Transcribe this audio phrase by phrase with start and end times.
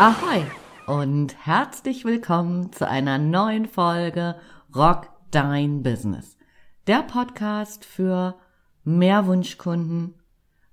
[0.00, 0.44] Ahoi
[0.86, 4.36] und herzlich willkommen zu einer neuen Folge
[4.72, 6.36] Rock Dein Business.
[6.86, 8.38] Der Podcast für
[8.84, 10.14] mehr Wunschkunden,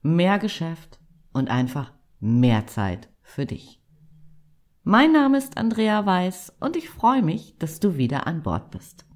[0.04, 1.00] mehr Geschäft
[1.34, 3.82] und einfach mehr Zeit für dich.
[4.84, 9.08] Mein Name ist Andrea Weiß und ich freue mich, dass du wieder an Bord bist.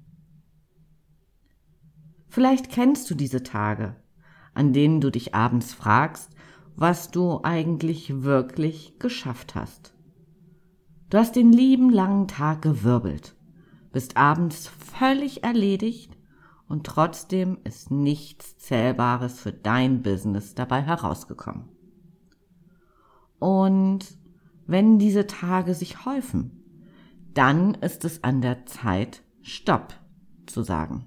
[2.26, 3.94] Vielleicht kennst du diese Tage,
[4.54, 6.34] an denen du dich abends fragst,
[6.74, 9.94] was du eigentlich wirklich geschafft hast.
[11.10, 13.34] Du hast den lieben langen Tag gewirbelt,
[13.90, 16.16] bist abends völlig erledigt
[16.68, 21.68] und trotzdem ist nichts Zählbares für dein Business dabei herausgekommen.
[23.40, 24.06] Und
[24.68, 26.62] wenn diese Tage sich häufen,
[27.34, 29.94] dann ist es an der Zeit, Stopp
[30.46, 31.06] zu sagen.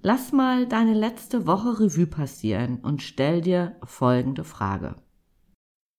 [0.00, 4.94] Lass mal deine letzte Woche Revue passieren und stell dir folgende Frage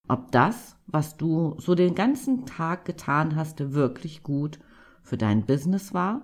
[0.08, 4.60] ob das, was du so den ganzen Tag getan hast, wirklich gut
[5.04, 6.22] für dein Business war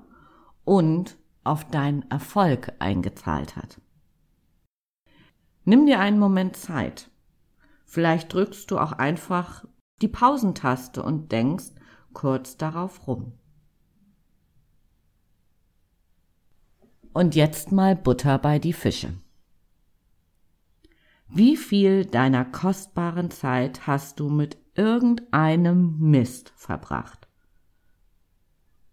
[0.63, 3.81] und auf deinen Erfolg eingezahlt hat.
[5.65, 7.09] Nimm dir einen Moment Zeit.
[7.85, 9.65] Vielleicht drückst du auch einfach
[10.01, 11.71] die Pausentaste und denkst
[12.13, 13.33] kurz darauf rum.
[17.13, 19.13] Und jetzt mal Butter bei die Fische.
[21.33, 27.29] Wie viel deiner kostbaren Zeit hast du mit irgendeinem Mist verbracht?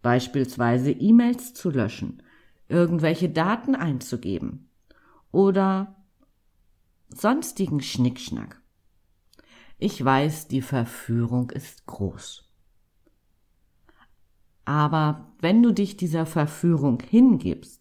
[0.02, 2.22] Beispielsweise E-Mails zu löschen,
[2.68, 4.70] irgendwelche Daten einzugeben
[5.32, 5.96] oder
[7.08, 8.62] sonstigen Schnickschnack.
[9.78, 12.48] Ich weiß, die Verführung ist groß.
[14.64, 17.80] Aber wenn du dich dieser Verführung hingibst,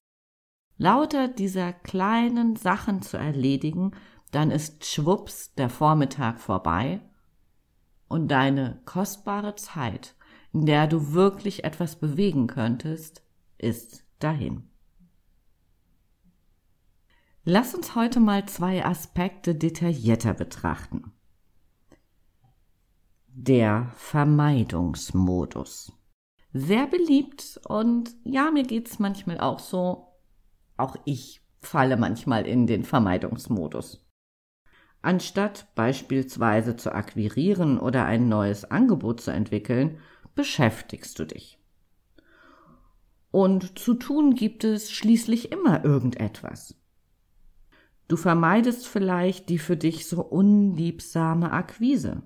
[0.78, 3.92] lauter dieser kleinen Sachen zu erledigen,
[4.32, 7.02] dann ist schwupps der Vormittag vorbei
[8.08, 10.16] und deine kostbare Zeit,
[10.54, 13.24] in der du wirklich etwas bewegen könntest,
[13.58, 14.70] ist dahin.
[17.44, 21.14] Lass uns heute mal zwei Aspekte detaillierter betrachten.
[23.30, 25.94] Der Vermeidungsmodus.
[26.52, 30.08] Sehr beliebt und ja, mir geht's manchmal auch so.
[30.76, 34.07] Auch ich falle manchmal in den Vermeidungsmodus.
[35.02, 40.00] Anstatt beispielsweise zu akquirieren oder ein neues Angebot zu entwickeln,
[40.36, 41.60] beschäftigst du dich.
[43.32, 46.76] Und zu tun gibt es schließlich immer irgendetwas.
[48.08, 52.24] Du vermeidest vielleicht die für dich so unliebsame Akquise.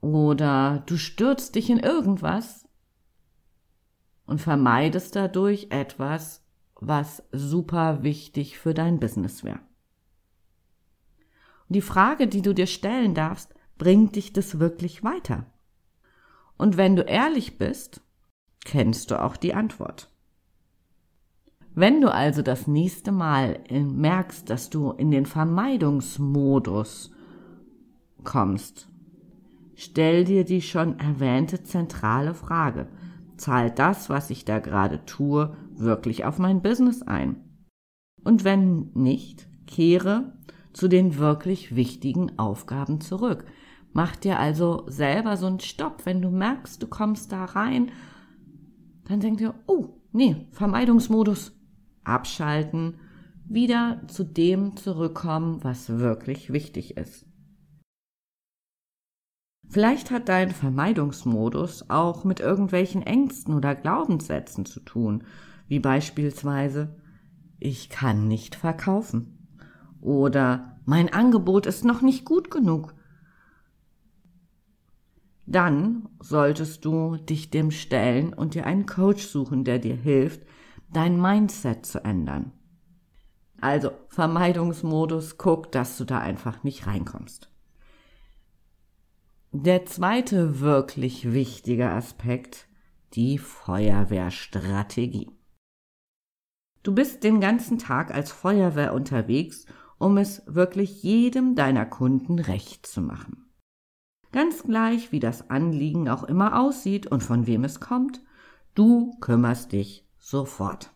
[0.00, 2.68] Oder du stürzt dich in irgendwas
[4.26, 6.44] und vermeidest dadurch etwas,
[6.80, 9.60] was super wichtig für dein Business wäre.
[11.68, 15.46] Die Frage, die du dir stellen darfst, bringt dich das wirklich weiter?
[16.56, 18.00] Und wenn du ehrlich bist,
[18.64, 20.10] kennst du auch die Antwort.
[21.74, 27.12] Wenn du also das nächste Mal merkst, dass du in den Vermeidungsmodus
[28.24, 28.88] kommst,
[29.76, 32.88] stell dir die schon erwähnte zentrale Frage.
[33.36, 37.36] Zahlt das, was ich da gerade tue, wirklich auf mein Business ein?
[38.24, 40.32] Und wenn nicht, kehre
[40.72, 43.44] zu den wirklich wichtigen Aufgaben zurück.
[43.92, 47.90] Mach dir also selber so einen Stopp, wenn du merkst, du kommst da rein,
[49.04, 51.58] dann denk dir, oh, nee, Vermeidungsmodus,
[52.04, 53.00] abschalten,
[53.46, 57.26] wieder zu dem zurückkommen, was wirklich wichtig ist.
[59.70, 65.24] Vielleicht hat dein Vermeidungsmodus auch mit irgendwelchen Ängsten oder Glaubenssätzen zu tun,
[65.68, 66.96] wie beispielsweise
[67.58, 69.38] ich kann nicht verkaufen
[70.00, 72.94] oder mein Angebot ist noch nicht gut genug.
[75.46, 80.46] Dann solltest du dich dem stellen und dir einen Coach suchen, der dir hilft,
[80.92, 82.52] dein Mindset zu ändern.
[83.60, 87.50] Also Vermeidungsmodus, guck, dass du da einfach nicht reinkommst.
[89.52, 92.68] Der zweite wirklich wichtige Aspekt,
[93.14, 95.37] die Feuerwehrstrategie.
[96.88, 99.66] Du bist den ganzen Tag als Feuerwehr unterwegs,
[99.98, 103.50] um es wirklich jedem deiner Kunden recht zu machen.
[104.32, 108.22] Ganz gleich, wie das Anliegen auch immer aussieht und von wem es kommt,
[108.74, 110.90] du kümmerst dich sofort.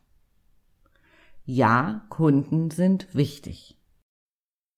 [1.45, 3.79] Ja, Kunden sind wichtig.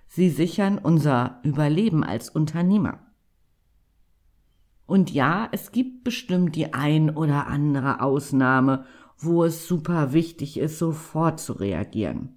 [0.08, 2.98] Sie sichern unser Überleben als Unternehmer.
[4.84, 8.84] Und ja, es gibt bestimmt die ein oder andere Ausnahme
[9.18, 12.36] wo es super wichtig ist, sofort zu reagieren.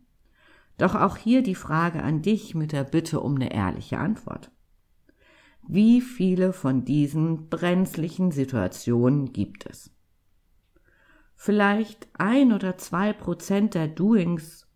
[0.78, 4.52] Doch auch hier die Frage an dich mit der Bitte um eine ehrliche Antwort.
[5.68, 9.92] Wie viele von diesen brenzlichen Situationen gibt es?
[11.36, 14.68] Vielleicht ein oder zwei Prozent der Doings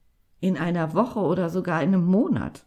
[0.41, 2.65] in einer Woche oder sogar in einem Monat,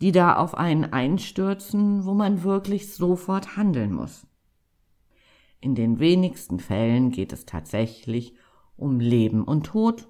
[0.00, 4.26] die da auf einen einstürzen, wo man wirklich sofort handeln muss.
[5.60, 8.34] In den wenigsten Fällen geht es tatsächlich
[8.76, 10.08] um Leben und Tod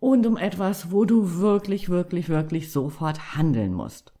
[0.00, 4.12] und um etwas, wo du wirklich, wirklich, wirklich sofort handeln musst.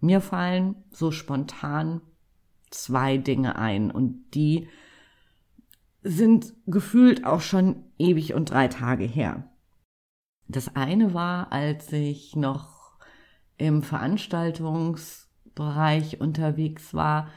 [0.00, 2.00] Mir fallen so spontan
[2.70, 4.68] zwei Dinge ein und die
[6.02, 9.50] sind gefühlt auch schon ewig und drei Tage her.
[10.46, 13.00] Das eine war, als ich noch
[13.56, 17.28] im Veranstaltungsbereich unterwegs war,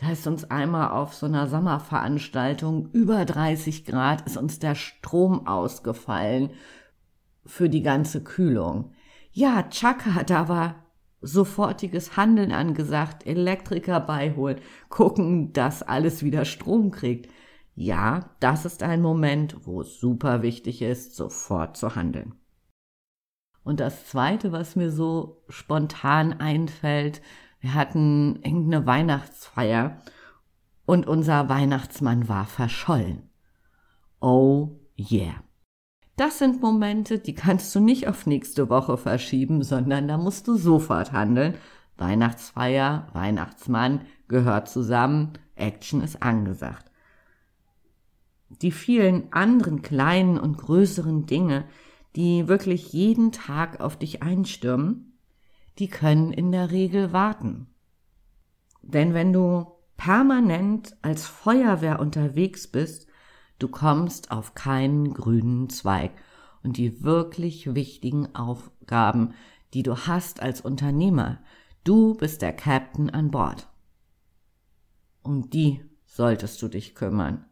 [0.00, 5.46] da ist uns einmal auf so einer Sommerveranstaltung über 30 Grad ist uns der Strom
[5.46, 6.50] ausgefallen
[7.44, 8.92] für die ganze Kühlung.
[9.30, 10.86] Ja, Chaka, da war
[11.20, 17.30] sofortiges Handeln angesagt, Elektriker beiholen, gucken, dass alles wieder Strom kriegt.
[17.74, 22.34] Ja, das ist ein Moment, wo es super wichtig ist, sofort zu handeln.
[23.64, 27.20] Und das Zweite, was mir so spontan einfällt,
[27.60, 29.98] wir hatten irgendeine Weihnachtsfeier
[30.86, 33.28] und unser Weihnachtsmann war verschollen.
[34.20, 35.44] Oh yeah.
[36.16, 40.56] Das sind Momente, die kannst du nicht auf nächste Woche verschieben, sondern da musst du
[40.56, 41.54] sofort handeln.
[41.96, 46.90] Weihnachtsfeier, Weihnachtsmann gehört zusammen, Action ist angesagt.
[48.48, 51.64] Die vielen anderen kleinen und größeren Dinge,
[52.16, 55.09] die wirklich jeden Tag auf dich einstürmen,
[55.80, 57.66] die können in der Regel warten.
[58.82, 59.66] Denn wenn du
[59.96, 63.10] permanent als Feuerwehr unterwegs bist,
[63.60, 66.12] Du kommst auf keinen grünen Zweig.
[66.62, 69.34] Und die wirklich wichtigen Aufgaben,
[69.72, 71.38] die du hast als Unternehmer,
[71.84, 73.68] du bist der Captain an Bord.
[75.22, 77.44] Um die solltest du dich kümmern.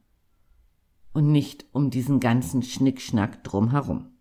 [1.13, 4.18] Und nicht um diesen ganzen Schnickschnack drumherum.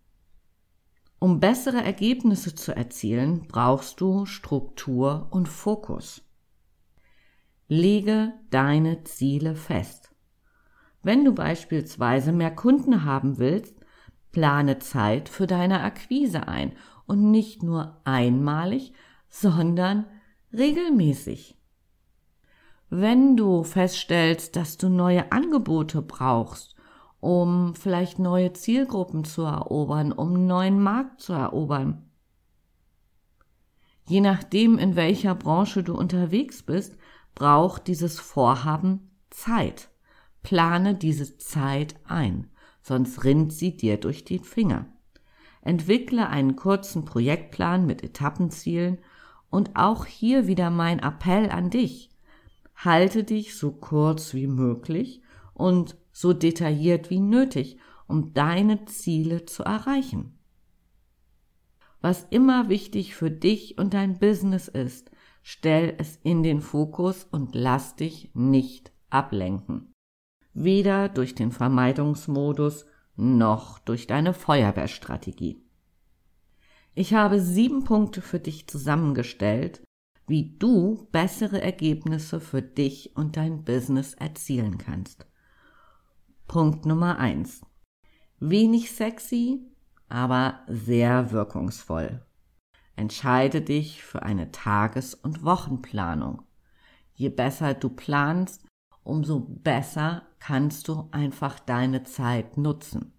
[1.20, 6.22] Um bessere Ergebnisse zu erzielen, brauchst du Struktur und Fokus.
[7.66, 10.14] Lege deine Ziele fest.
[11.02, 13.74] Wenn du beispielsweise mehr Kunden haben willst,
[14.30, 16.76] plane Zeit für deine Akquise ein
[17.06, 18.92] und nicht nur einmalig,
[19.28, 20.06] sondern
[20.52, 21.56] regelmäßig.
[22.90, 26.74] Wenn du feststellst, dass du neue Angebote brauchst,
[27.20, 32.08] um vielleicht neue Zielgruppen zu erobern, um einen neuen Markt zu erobern,
[34.06, 36.96] je nachdem, in welcher Branche du unterwegs bist,
[37.34, 39.90] braucht dieses Vorhaben Zeit.
[40.42, 42.50] Plane diese Zeit ein,
[42.80, 44.86] sonst rinnt sie dir durch die Finger.
[45.60, 48.98] Entwickle einen kurzen Projektplan mit Etappenzielen
[49.50, 52.10] und auch hier wieder mein Appell an dich.
[52.76, 55.20] Halte dich so kurz wie möglich
[55.52, 60.38] und so detailliert wie nötig, um deine Ziele zu erreichen.
[62.00, 65.10] Was immer wichtig für dich und dein Business ist,
[65.42, 69.92] stell es in den Fokus und lass dich nicht ablenken
[70.64, 75.62] weder durch den Vermeidungsmodus noch durch deine Feuerwehrstrategie.
[76.94, 79.82] Ich habe sieben Punkte für dich zusammengestellt,
[80.26, 85.26] wie du bessere Ergebnisse für dich und dein Business erzielen kannst.
[86.48, 87.60] Punkt Nummer eins:
[88.40, 89.60] Wenig sexy,
[90.08, 92.24] aber sehr wirkungsvoll.
[92.96, 96.40] Entscheide dich für eine Tages- und Wochenplanung.
[97.12, 98.64] Je besser du planst,
[99.02, 103.12] umso besser kannst du einfach deine Zeit nutzen.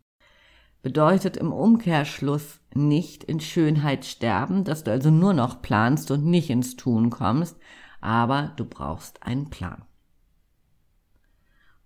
[0.82, 6.50] Bedeutet im Umkehrschluss nicht in Schönheit sterben, dass du also nur noch planst und nicht
[6.50, 7.60] ins Tun kommst,
[8.02, 9.86] aber du brauchst einen Plan.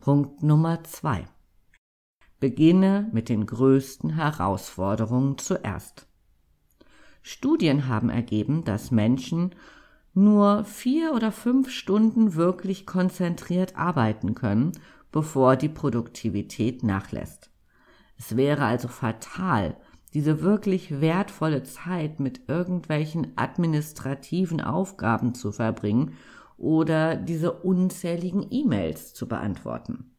[0.04, 1.24] Punkt Nummer zwei.
[2.42, 6.10] Beginne mit den größten Herausforderungen zuerst.
[7.22, 9.56] Studien haben ergeben, dass Menschen
[10.14, 14.74] nur vier oder fünf Stunden wirklich konzentriert arbeiten können,
[15.14, 17.50] bevor die Produktivität nachlässt.
[18.18, 19.78] Es wäre also fatal,
[20.14, 26.18] diese wirklich wertvolle Zeit mit irgendwelchen administrativen Aufgaben zu verbringen
[26.58, 30.16] oder diese unzähligen E-Mails zu beantworten.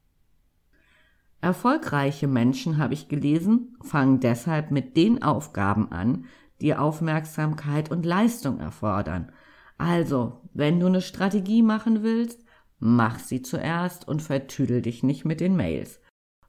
[1.40, 6.24] Erfolgreiche Menschen, habe ich gelesen, fangen deshalb mit den Aufgaben an,
[6.60, 9.30] die Aufmerksamkeit und Leistung erfordern,
[9.78, 12.44] also, wenn du eine Strategie machen willst,
[12.78, 16.00] mach sie zuerst und vertüdel dich nicht mit den Mails.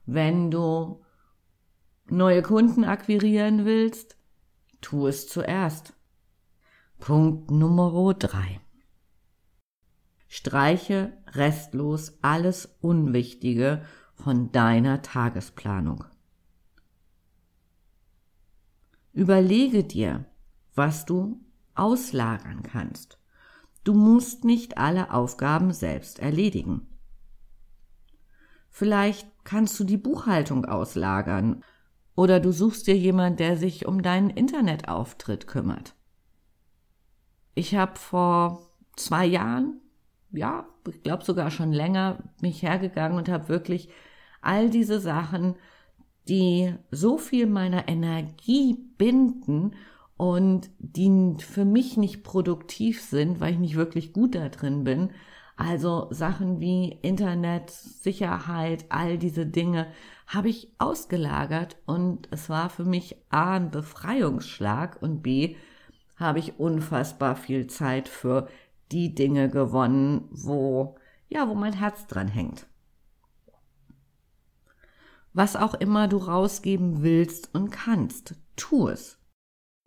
[0.04, 1.04] Wenn du
[2.08, 4.16] neue Kunden akquirieren willst,
[4.80, 5.94] tu es zuerst.
[6.98, 8.60] Punkt Nummer drei.
[10.28, 13.82] Streiche restlos alles Unwichtige
[14.14, 16.04] von deiner Tagesplanung.
[19.12, 20.26] Überlege dir,
[20.74, 21.40] was du
[21.74, 23.18] auslagern kannst.
[23.84, 26.88] Du musst nicht alle Aufgaben selbst erledigen.
[28.68, 31.62] Vielleicht kannst du die Buchhaltung auslagern
[32.14, 35.94] oder du suchst dir jemand, der sich um deinen Internetauftritt kümmert.
[37.54, 39.80] Ich habe vor zwei Jahren,
[40.36, 43.88] ja, ich glaube sogar schon länger, mich hergegangen und habe wirklich
[44.40, 45.56] all diese Sachen,
[46.28, 49.74] die so viel meiner Energie binden
[50.16, 55.10] und die für mich nicht produktiv sind, weil ich nicht wirklich gut da drin bin.
[55.56, 59.86] Also Sachen wie Internet, Sicherheit, all diese Dinge
[60.26, 65.56] habe ich ausgelagert und es war für mich A ein Befreiungsschlag und B
[66.18, 68.48] habe ich unfassbar viel Zeit für
[68.92, 70.96] die Dinge gewonnen, wo
[71.28, 72.66] ja, wo mein Herz dran hängt.
[75.32, 79.18] Was auch immer du rausgeben willst und kannst, tu es.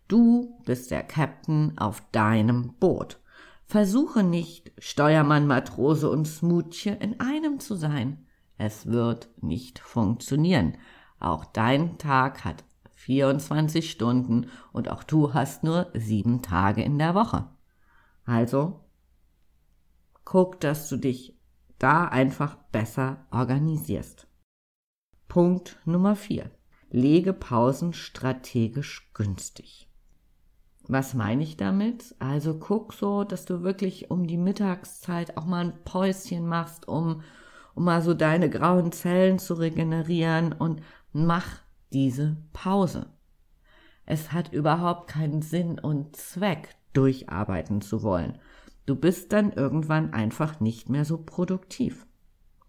[0.06, 3.20] Du bist der Captain auf deinem Boot.
[3.66, 8.26] Versuche nicht, Steuermann, Matrose und Smoothie in einem zu sein.
[8.58, 10.76] Es wird nicht funktionieren.
[11.18, 12.64] Auch dein Tag hat
[12.94, 17.48] 24 Stunden und auch du hast nur sieben Tage in der Woche.
[18.24, 18.80] Also,
[20.30, 21.36] guck, dass du dich
[21.80, 24.28] da einfach besser organisierst.
[25.26, 26.52] Punkt Nummer vier:
[26.88, 29.88] Lege Pausen strategisch günstig.
[30.86, 32.14] Was meine ich damit?
[32.20, 37.22] Also guck so, dass du wirklich um die Mittagszeit auch mal ein Päuschen machst, um,
[37.74, 40.80] um mal so deine grauen Zellen zu regenerieren und
[41.12, 41.58] mach
[41.92, 43.06] diese Pause.
[44.06, 48.38] Es hat überhaupt keinen Sinn und Zweck, durcharbeiten zu wollen.
[48.90, 52.08] Du bist dann irgendwann einfach nicht mehr so produktiv.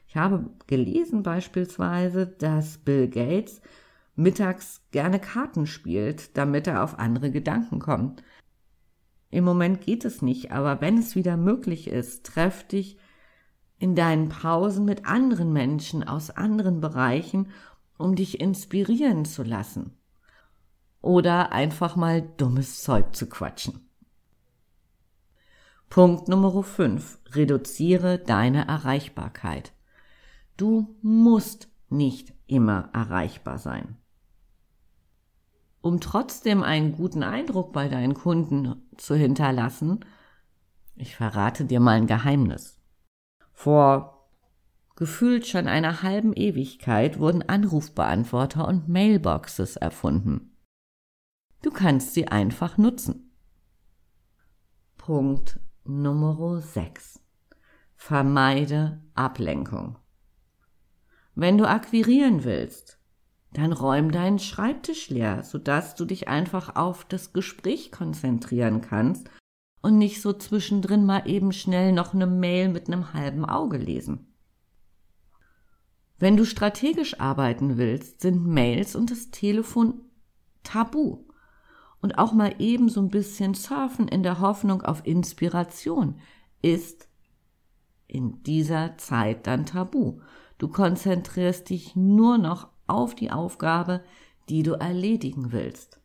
[0.08, 3.60] Ich habe gelesen beispielsweise, dass Bill Gates
[4.16, 8.22] mittags gerne Karten spielt, damit er auf andere Gedanken kommt.
[9.32, 13.00] Im Moment geht es nicht, aber wenn es wieder möglich ist, treff dich
[13.80, 17.48] in deinen Pausen mit anderen Menschen aus anderen Bereichen,
[17.98, 19.98] um dich inspirieren zu lassen.
[21.02, 23.91] Oder einfach mal dummes Zeug zu quatschen.
[25.92, 27.20] Punkt Nummer 5.
[27.34, 29.74] Reduziere deine Erreichbarkeit.
[30.58, 34.02] Du musst nicht immer erreichbar sein
[35.82, 40.06] um trotzdem einen guten Eindruck bei deinen Kunden zu hinterlassen,
[40.96, 42.80] ich verrate dir mal ein Geheimnis.
[43.52, 44.30] Vor
[44.96, 50.56] gefühlt schon einer halben Ewigkeit wurden Anrufbeantworter und Mailboxes erfunden.
[51.64, 53.32] Du kannst sie einfach nutzen.
[54.98, 57.20] Punkt Nummer 6.
[57.96, 59.98] Vermeide Ablenkung.
[61.34, 63.00] Wenn du akquirieren willst,
[63.54, 69.32] dann räum deinen Schreibtisch leer, sodass du dich einfach auf das Gespräch konzentrieren kannst
[69.82, 74.36] und nicht so zwischendrin mal eben schnell noch eine Mail mit einem halben Auge lesen.
[76.20, 80.02] Wenn du strategisch arbeiten willst, sind Mails und das Telefon
[80.62, 81.26] tabu.
[82.02, 86.20] Und auch mal eben so ein bisschen surfen in der Hoffnung auf Inspiration
[86.62, 87.08] ist
[88.08, 90.20] in dieser Zeit dann tabu.
[90.58, 94.04] Du konzentrierst dich nur noch auf die Aufgabe,
[94.50, 96.00] die du erledigen willst.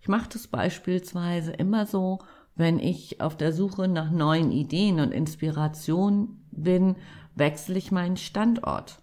[0.00, 2.18] Ich mache das beispielsweise immer so,
[2.56, 6.96] wenn ich auf der Suche nach neuen Ideen und Inspirationen bin,
[7.34, 9.02] wechsle ich meinen Standort.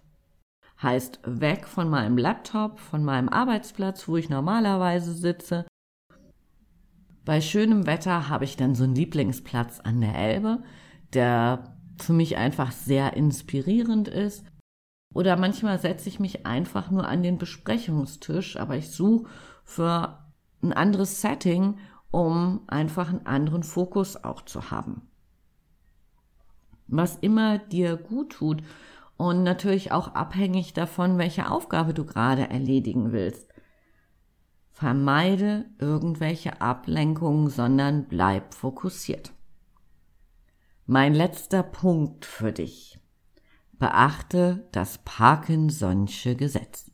[0.82, 5.66] Heißt weg von meinem Laptop, von meinem Arbeitsplatz, wo ich normalerweise sitze.
[7.24, 10.62] Bei schönem Wetter habe ich dann so einen Lieblingsplatz an der Elbe,
[11.12, 14.44] der für mich einfach sehr inspirierend ist
[15.14, 19.28] oder manchmal setze ich mich einfach nur an den Besprechungstisch, aber ich suche
[19.64, 20.18] für
[20.62, 21.78] ein anderes Setting,
[22.10, 25.02] um einfach einen anderen Fokus auch zu haben.
[26.88, 28.62] Was immer dir gut tut
[29.16, 33.51] und natürlich auch abhängig davon, welche Aufgabe du gerade erledigen willst.
[34.82, 39.32] Vermeide irgendwelche Ablenkungen, sondern bleib fokussiert.
[40.86, 42.98] Mein letzter Punkt für dich.
[43.74, 46.90] Beachte das Parkinson'sche Gesetz.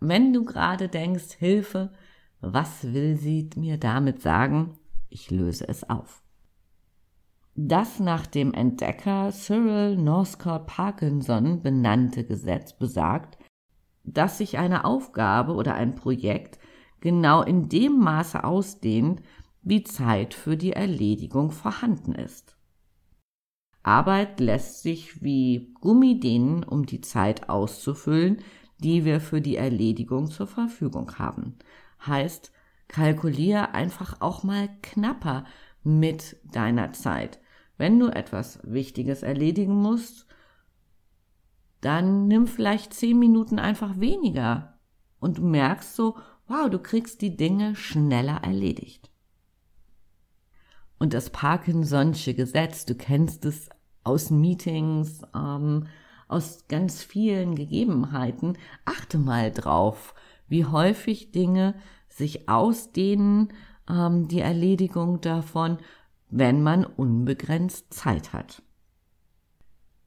[0.00, 1.92] Wenn du gerade denkst, Hilfe,
[2.40, 4.76] was will sie mir damit sagen?
[5.08, 6.24] Ich löse es auf.
[7.54, 13.38] Das nach dem Entdecker Cyril Northcote Parkinson benannte Gesetz besagt,
[14.04, 16.58] dass sich eine Aufgabe oder ein Projekt
[17.00, 19.22] genau in dem Maße ausdehnt,
[19.62, 22.56] wie Zeit für die Erledigung vorhanden ist.
[23.82, 28.38] Arbeit lässt sich wie Gummi dehnen, um die Zeit auszufüllen,
[28.78, 31.56] die wir für die Erledigung zur Verfügung haben.
[32.06, 32.52] Heißt,
[32.88, 35.44] kalkulier einfach auch mal knapper
[35.82, 37.38] mit deiner Zeit.
[37.76, 40.26] Wenn du etwas Wichtiges erledigen musst,
[41.84, 44.78] dann nimm vielleicht zehn Minuten einfach weniger
[45.20, 49.10] und du merkst so, wow, du kriegst die Dinge schneller erledigt.
[50.98, 53.68] Und das Parkinson'sche Gesetz, du kennst es
[54.04, 55.86] aus Meetings, ähm,
[56.28, 58.56] aus ganz vielen Gegebenheiten.
[58.84, 60.14] Achte mal drauf,
[60.48, 61.74] wie häufig Dinge
[62.08, 63.52] sich ausdehnen,
[63.88, 65.78] ähm, die Erledigung davon,
[66.30, 68.62] wenn man unbegrenzt Zeit hat.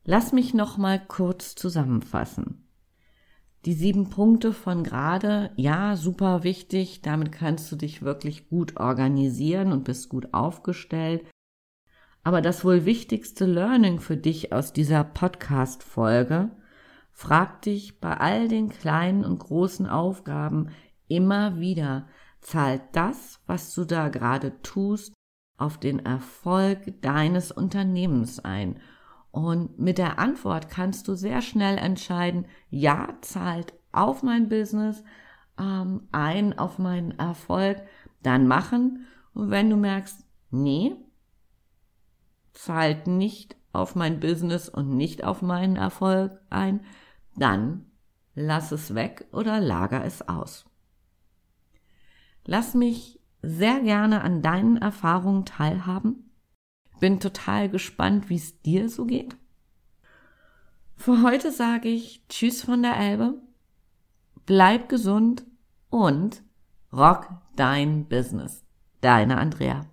[0.09, 2.65] Lass mich noch mal kurz zusammenfassen.
[3.65, 7.01] Die sieben Punkte von gerade, ja, super wichtig.
[7.01, 11.25] Damit kannst du dich wirklich gut organisieren und bist gut aufgestellt.
[12.23, 16.51] Aber das wohl wichtigste Learning für dich aus dieser Podcast-Folge,
[17.11, 20.69] frag dich bei all den kleinen und großen Aufgaben
[21.09, 22.07] immer wieder,
[22.39, 25.13] zahlt das, was du da gerade tust,
[25.57, 28.79] auf den Erfolg deines Unternehmens ein?
[29.31, 35.03] Und mit der Antwort kannst du sehr schnell entscheiden, ja, zahlt auf mein Business
[35.59, 37.81] ähm, ein, auf meinen Erfolg,
[38.23, 39.05] dann machen.
[39.33, 40.95] Und wenn du merkst, nee,
[42.53, 46.81] zahlt nicht auf mein Business und nicht auf meinen Erfolg ein,
[47.35, 47.85] dann
[48.33, 50.65] lass es weg oder lager es aus.
[52.45, 56.26] Lass mich sehr gerne an deinen Erfahrungen teilhaben.
[56.99, 59.35] Bin total gespannt, wie es dir so geht.
[60.95, 63.35] Für heute sage ich Tschüss von der Elbe,
[64.45, 65.45] bleib gesund
[65.89, 66.41] und
[66.91, 68.63] rock dein Business.
[69.01, 69.85] Deine Andrea.